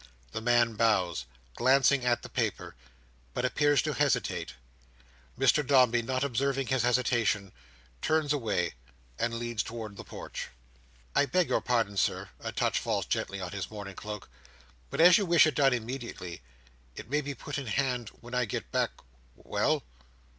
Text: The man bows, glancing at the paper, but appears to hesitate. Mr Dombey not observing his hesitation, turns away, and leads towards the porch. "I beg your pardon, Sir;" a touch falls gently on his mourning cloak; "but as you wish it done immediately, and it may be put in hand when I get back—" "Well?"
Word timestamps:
The 0.31 0.41
man 0.41 0.73
bows, 0.73 1.25
glancing 1.55 2.03
at 2.05 2.23
the 2.23 2.27
paper, 2.29 2.73
but 3.35 3.45
appears 3.45 3.83
to 3.83 3.93
hesitate. 3.93 4.55
Mr 5.37 5.63
Dombey 5.63 6.01
not 6.01 6.23
observing 6.23 6.65
his 6.65 6.81
hesitation, 6.81 7.51
turns 8.01 8.33
away, 8.33 8.73
and 9.19 9.35
leads 9.35 9.61
towards 9.61 9.97
the 9.97 10.03
porch. 10.03 10.47
"I 11.15 11.27
beg 11.27 11.49
your 11.49 11.61
pardon, 11.61 11.97
Sir;" 11.97 12.29
a 12.39 12.51
touch 12.51 12.79
falls 12.79 13.05
gently 13.05 13.39
on 13.39 13.51
his 13.51 13.69
mourning 13.69 13.93
cloak; 13.95 14.27
"but 14.89 14.99
as 14.99 15.19
you 15.19 15.25
wish 15.27 15.45
it 15.45 15.53
done 15.53 15.71
immediately, 15.71 16.41
and 16.97 17.05
it 17.05 17.09
may 17.11 17.21
be 17.21 17.35
put 17.35 17.59
in 17.59 17.67
hand 17.67 18.09
when 18.21 18.33
I 18.33 18.45
get 18.45 18.71
back—" 18.71 18.89
"Well?" 19.35 19.83